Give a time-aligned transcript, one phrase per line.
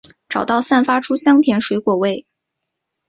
[0.29, 2.25] 找到散发出的香甜水果味！